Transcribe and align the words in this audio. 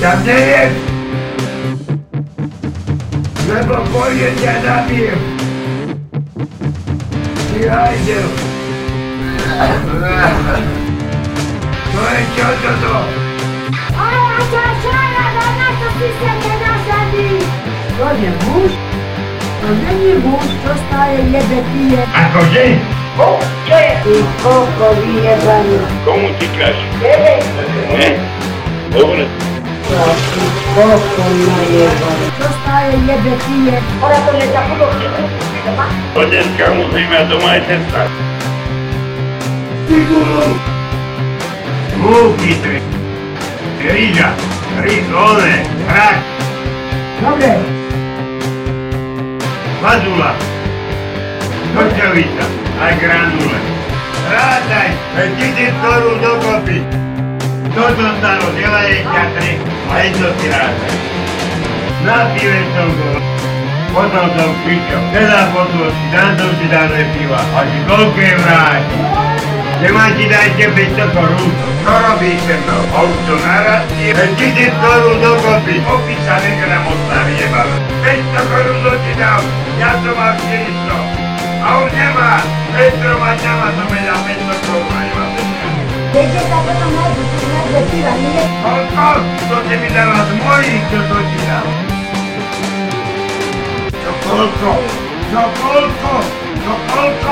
tam 0.00 0.16
nejem. 0.24 0.72
Lebo 3.52 3.84
pôjde 3.92 4.32
ťa 4.40 4.54
zabijem. 4.64 5.20
Ty 7.52 7.60
hajdel. 7.68 8.28
To 11.92 12.00
je 12.00 12.22
čo 12.32 12.48
toto? 12.64 12.96
To 15.80 15.88
si 16.00 16.08
sa 16.16 16.32
nenazadí. 16.32 17.30
To 18.00 18.06
je 18.16 18.30
muž? 18.48 18.72
To 19.60 19.68
není 19.84 20.12
muž, 20.24 20.48
to 20.64 20.72
stále 20.88 21.20
jebe 21.28 21.60
pije. 21.76 22.02
Ako 22.08 22.40
že? 22.56 22.64
Oče! 23.20 23.84
Ty 24.00 24.16
koko 24.40 24.88
vyjebaný. 24.96 25.76
Komu 26.08 26.32
ty 26.40 26.48
kľaš? 26.56 26.78
Tebe. 27.04 27.34
Ne? 27.92 28.08
Dobre. 28.96 29.49
To 36.14 36.20
dneska 36.30 36.64
musíme 36.78 37.18
doma 37.26 37.58
aj 37.58 37.60
cestať. 37.66 38.08
Dobre. 47.18 47.52
Mazula. 49.82 50.30
Vrťavica. 51.74 52.46
A 52.78 52.86
granule. 52.94 53.58
Rátaj. 54.30 54.88
50 55.18 55.82
korún 55.82 56.16
dokopy. 56.22 57.09
Toto 57.70 58.02
stalo, 58.18 58.50
delaj 58.58 58.98
ťa 59.06 59.24
tri, 59.38 59.54
a 59.86 59.94
jedno 60.02 60.28
si 60.42 60.46
rátaj. 60.50 60.94
Napíjem 62.02 62.66
som 62.74 62.90
go. 62.98 63.10
Potom 63.94 64.26
som 64.34 64.50
kričal, 64.66 65.02
teda 65.14 65.54
potom 65.54 65.86
si 65.86 66.06
dám 66.10 66.34
som 66.34 66.50
si 66.58 66.66
dáme 66.66 67.02
piva. 67.14 67.38
A 67.38 67.60
si 67.70 67.78
koľko 67.86 68.18
je 68.18 68.34
vráti? 68.42 68.98
Nemá 69.86 70.10
ti 70.18 70.26
dajte 70.26 70.66
500 70.66 71.14
korún. 71.14 71.50
Čo 71.86 71.94
robíš 71.94 72.42
se 72.42 72.54
mnou? 72.58 72.82
Auto 72.90 73.34
narastie, 73.38 74.18
tisíc 74.34 74.74
korún 74.82 75.22
dokopy. 75.22 75.78
Opísané 75.86 76.50
gramotná 76.58 77.18
vyjebala. 77.22 77.76
500 78.02 78.50
korún 78.50 78.78
som 78.82 78.98
ti 78.98 79.12
dal, 79.14 79.42
ja 79.78 79.90
som 79.94 80.14
mal 80.18 80.34
400. 80.42 81.62
A 81.62 81.68
on 81.78 81.90
nemá. 81.94 82.42
Petro 82.74 83.14
ma 83.14 83.30
ňama 83.38 83.68
som 83.78 83.86
vedel 83.94 84.18
500 84.26 84.66
korún 84.66 84.90
a 84.90 85.00
nemá 85.06 85.24
500. 85.38 85.60
Viete 86.10 86.42
sa 86.42 86.58
potom 86.66 86.90
nájdu, 86.90 87.39
si 87.70 87.78
nájde 87.78 87.86
piva, 87.94 88.12
nie? 88.18 88.44
Koľko? 88.66 89.06
To 89.46 89.56
si 89.62 89.74
mi 89.78 89.88
dala 89.94 90.26
z 90.26 90.30
mojich, 90.42 90.82
čo 90.90 90.98
to 91.06 91.18
ti 91.22 91.38
dal. 91.46 91.66
Čo 93.94 94.10
koľko? 94.26 94.72
Čo 95.30 95.42
koľko? 95.54 96.14
Čo 96.58 96.74
koľko? 96.90 97.30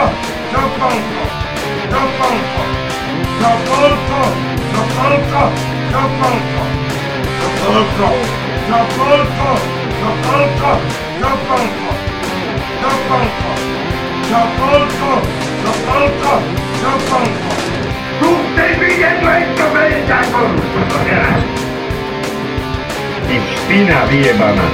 250 20.07 20.35
korún. 20.35 20.61
Čo 20.63 20.81
to 20.87 20.99
neráš? 21.03 21.43
Ty 23.27 23.37
špina 23.43 23.99
vyjebaná. 24.07 24.69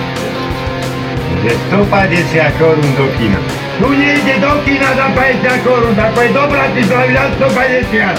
Že 1.40 1.52
150 1.72 2.60
korún 2.60 2.90
do 2.98 3.06
kina. 3.16 3.40
Tu 3.74 3.88
nejde 3.90 4.34
do 4.38 4.52
kina 4.62 4.88
za 4.94 5.06
50 5.16 5.66
korún, 5.66 5.94
tako 5.96 6.18
je 6.20 6.30
do 6.30 6.44
Bratislavy 6.46 7.10
za 7.14 7.24
150. 7.40 8.18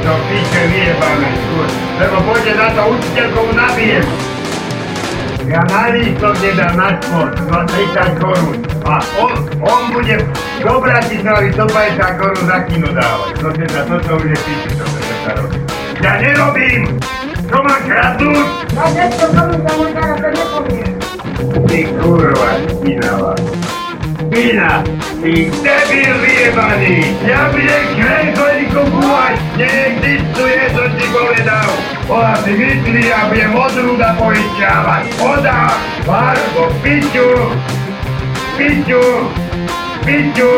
To 0.00 0.12
píče 0.28 0.62
vyjebané, 0.72 1.28
skôr. 1.44 1.68
Lebo 2.00 2.16
pôjde 2.24 2.52
na 2.56 2.68
to 2.72 2.82
učiteľkovu 2.96 3.52
nabijem. 3.52 4.06
Ja 5.50 5.60
na 5.66 5.90
výstok 5.90 6.34
nedám 6.40 6.74
na 6.78 6.88
sport, 7.00 7.34
za 7.36 7.60
30 7.66 8.22
korún. 8.22 8.56
A 8.86 9.02
on, 9.18 9.34
on 9.60 9.82
bude 9.92 10.16
do 10.62 10.74
Bratislavy 10.80 11.52
150 11.52 12.20
korún 12.20 12.44
za 12.48 12.58
kino 12.68 12.88
dávať. 12.92 13.32
To 13.40 13.48
teda, 13.52 13.80
toto 13.88 14.10
už 14.20 14.30
je 14.36 14.38
to 14.76 14.84
sa 15.24 15.32
robí. 15.36 15.69
Ja 16.00 16.16
nerobím! 16.16 16.96
To 17.52 17.60
ma 17.60 17.76
kradnú! 17.84 18.32
Ja 18.72 18.88
všetko 18.88 19.24
robím, 19.36 19.60
to 19.68 19.72
môj 19.76 19.90
teraz 19.92 20.16
to 20.16 20.28
nepoviem. 20.32 20.92
Ty 21.68 21.80
kurva, 22.00 22.50
špinava. 22.72 23.32
Špina! 24.16 24.70
Ty 25.20 25.34
debil 25.60 26.14
vyjebaný! 26.24 26.96
Ja 27.28 27.52
budem 27.52 27.84
kreslený 28.00 28.64
kupovať! 28.72 29.34
Neexistuje, 29.60 30.62
to 30.72 30.84
ti 30.96 31.06
povedal! 31.12 31.68
Ona 32.08 32.34
si 32.48 32.52
myslí, 32.56 33.02
ja 33.04 33.28
budem 33.28 33.52
odrúda 33.52 34.16
povyťávať. 34.16 35.04
Oda! 35.20 35.76
Marko, 36.08 36.72
piču! 36.80 37.28
Piču! 38.56 39.04
Piču! 40.08 40.52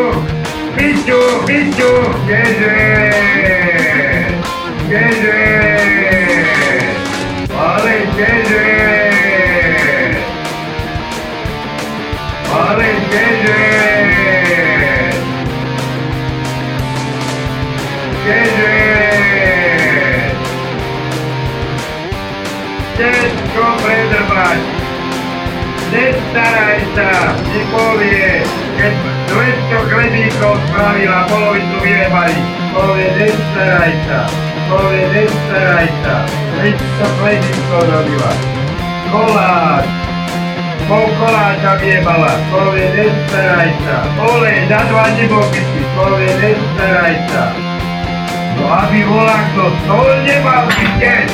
Piču! 0.79 1.19
Piču! 1.43 1.91
Ježe! 2.31 4.12
Gendry! 4.83 5.47
Ollie 7.55 8.03
Gendry! 8.19 8.75
Ollie 12.51 12.99
Gendry! 13.11 13.63
Gendry! 18.27 18.83
Všetko 22.93 23.63
predrbať! 23.79 24.59
Nestaraj 25.93 26.81
sa, 26.97 27.09
nepovie, 27.39 28.43
keď 28.75 28.93
200 29.31 29.91
kredíkov 29.93 30.59
spravila 30.67 31.23
polovicu 31.31 31.77
vyrebali. 31.79 32.35
Povie, 32.73 33.07
nestaraj 33.15 33.93
sa 34.09 34.52
povedestajta, 34.69 36.15
Hristo 36.59 37.07
plenisko 37.19 37.77
rodila. 37.89 38.31
Koláč, 39.13 39.87
pol 40.87 41.07
koláča 41.19 41.73
viebala, 41.79 42.33
povedestajta. 42.49 43.97
Olej, 44.19 44.59
za 44.69 44.81
dva 44.89 45.05
nebokyci, 45.15 45.81
povedestajta. 45.95 47.43
No 48.57 48.63
aby 48.69 48.99
volá 49.09 49.37
kto 49.53 49.65
stol 49.83 50.09
nemal 50.23 50.65
byteľ. 50.69 51.27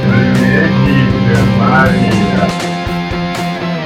Svetí 0.00 0.98
Maria, 1.60 2.44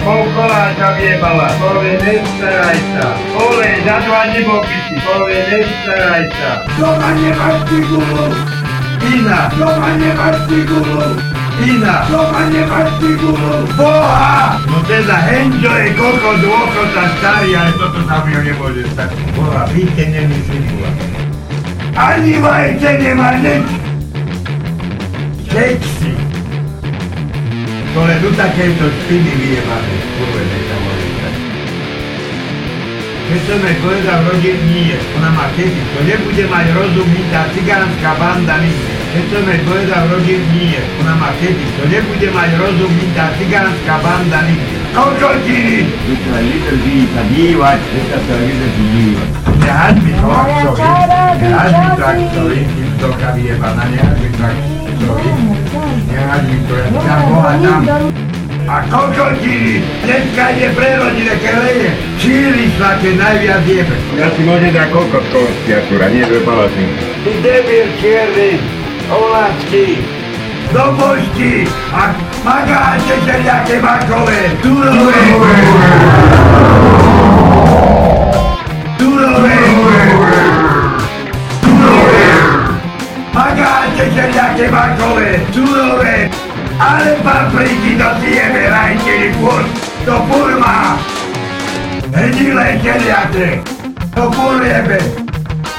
Pol 0.04 0.28
koláča 0.36 1.00
vyjebala, 1.00 1.48
povie, 1.56 1.96
nestaraj 1.96 2.76
sa. 2.92 3.16
Olej, 3.40 3.80
za 3.88 3.96
dva 4.04 4.28
nebokysy, 4.36 5.00
povie, 5.00 5.40
nestaraj 5.48 6.28
sa. 6.28 6.50
Doma 6.76 7.10
nemáš 7.16 7.56
figuru. 7.72 8.28
Ina, 9.00 9.48
doma 9.56 9.90
nemáš 9.96 10.36
figuru. 10.44 11.08
Ina, 11.64 11.94
doma 12.12 12.42
nemáš 12.52 12.88
figuru. 13.00 13.64
Boha! 13.80 14.60
No 14.68 14.84
teda 14.84 15.24
Henžo 15.24 15.72
je 15.72 15.88
koľko 15.96 16.30
dôchodca 16.36 17.04
starý, 17.16 17.56
ale 17.56 17.72
toto 17.80 18.04
sa 18.04 18.20
mi 18.28 18.36
nemôže 18.44 18.84
stať. 18.92 19.08
Boha, 19.32 19.64
víte, 19.72 20.04
není 20.04 20.36
figura. 20.44 20.92
Ani 21.96 22.44
vajce 22.44 22.90
nemá 23.00 23.40
nič. 23.40 23.66
Sexy. 25.48 26.13
Bole 27.94 28.10
tu 28.18 28.26
takéto 28.34 28.90
špiny 28.90 29.38
vyjebané, 29.38 29.94
povedme 30.18 30.58
sa 30.66 30.76
môžete. 30.82 31.28
Keď 33.24 33.40
som 33.46 33.58
jej 33.62 33.76
povedal 33.78 34.18
rodin, 34.26 34.58
nie, 34.66 34.98
ona 35.14 35.30
má 35.30 35.46
kedy, 35.54 35.78
to 35.78 36.00
nebude 36.02 36.44
mať 36.50 36.66
rozumný 36.74 37.22
tá 37.30 37.46
cigánska 37.54 38.10
banda 38.18 38.58
nikdy. 38.58 38.94
Keď 39.14 39.24
som 39.30 39.42
jej 39.46 39.60
povedal 39.62 40.02
rodin, 40.10 40.42
nie, 40.50 40.82
ona 41.06 41.14
má 41.22 41.30
kedy, 41.38 41.64
to 41.78 41.84
nebude 41.86 42.28
mať 42.34 42.50
rozumný 42.58 43.06
tá 43.14 43.30
cigánska 43.38 43.94
banda 44.02 44.42
nikdy. 44.42 44.74
Končotiny! 44.90 45.86
My 45.86 46.14
sa 46.18 46.38
líder 46.42 46.76
sa 47.14 47.22
dívať, 47.30 47.78
sa 48.10 48.18
sa 48.26 48.34
líder 48.42 48.70
dívať. 48.74 49.28
Nehať 49.62 49.96
mi 50.02 50.12
traktory, 50.18 50.82
nehať 51.46 51.72
mi 51.78 51.88
traktory, 51.94 52.58
tým 52.74 52.90
doka 52.98 53.28
vyjebaná, 53.38 53.82
nehať 53.86 54.16
mi 54.18 54.30
traktory. 54.34 54.83
Neradím 56.10 56.60
to, 56.66 56.74
ja 56.78 56.88
tam 56.94 57.20
boha 57.30 57.52
dám. 57.58 57.82
A 58.64 58.80
koľko 58.88 59.44
ti 59.44 59.84
dneska 60.08 60.56
ide 60.56 60.72
prerodine, 60.72 61.36
keď 61.36 61.54
leje? 61.60 61.90
Čili 62.16 62.72
sa 62.80 62.96
keď 62.96 63.14
najviac 63.20 63.62
jebe. 63.68 63.96
Ja 64.16 64.32
si 64.32 64.40
môžem 64.40 64.72
dať 64.72 64.88
koľko 64.88 65.20
z 65.20 65.28
toho 65.36 65.48
spiatúra, 65.60 66.08
nie 66.08 66.24
dve 66.24 66.40
palatinky. 66.48 67.04
Ty 67.28 67.32
debil 67.44 67.86
čierny, 68.00 68.50
olácky, 69.12 70.00
dobožti 70.72 71.68
a 71.92 72.16
magáče 72.40 73.14
všelijaké 73.20 73.76
makové, 73.84 74.40
turové. 74.64 75.20
Turové. 78.96 79.54
Turové. 79.60 80.03
Všelijaké 84.54 84.70
makové, 84.70 85.40
turové, 85.52 86.30
ale 86.78 87.16
papriky 87.22 87.98
to 87.98 88.08
si 88.20 88.30
jebe 88.30 88.70
rajčiny 88.70 89.32
furt, 89.32 89.66
to 90.04 90.14
furt 90.30 90.58
má. 90.58 90.98
Hnilé 92.14 92.78
všelijaké, 92.78 93.62
to 94.14 94.30
furt 94.30 94.64
jebe. 94.64 94.98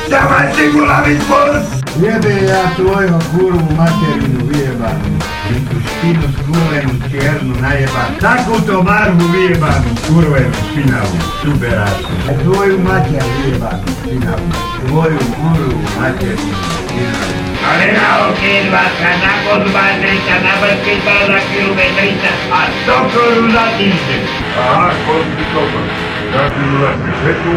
Sa 0.09 0.21
ma 0.29 0.51
si 0.53 0.69
gulavý 0.69 1.17
spolu 1.17 1.84
Jebe 1.95 2.33
ja 2.43 2.75
tvojho 2.75 3.19
kurvu 3.31 3.71
materinu 3.71 4.51
vyjebanú. 4.51 5.15
Že 5.47 5.57
tú 5.71 5.77
špinu 5.79 6.27
skúlenú 6.43 6.93
čiernu 7.07 7.55
najeba. 7.63 8.19
Takúto 8.19 8.83
marhu 8.83 9.23
vyjebanú, 9.31 9.95
kurvenú 10.03 10.59
špinavú, 10.75 11.15
šuberáku. 11.39 12.11
A 12.27 12.31
tvoju 12.43 12.75
mater 12.83 13.23
vyjebanú 13.39 13.87
špinavú. 14.03 14.47
Tvoju 14.83 15.21
kurvu 15.39 15.79
materinu 15.95 16.51
špinavú. 16.51 17.31
Ale 17.63 17.85
na 17.95 18.09
okienvačka, 18.27 19.11
na 19.23 19.33
podbádrika, 19.47 20.35
na 20.43 20.53
brskýba 20.59 21.15
za 21.31 21.39
kilometrica 21.47 22.31
a 22.51 22.59
100 22.91 23.11
korun 23.15 23.47
za 23.55 23.65
týždeň. 23.79 24.21
Aha, 24.59 24.91
koľko 25.07 25.43
kokos. 25.55 25.89
Za 26.35 26.43
kilometr, 26.51 27.07
všetko 27.23 27.51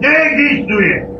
Neexistuje. 0.00 1.08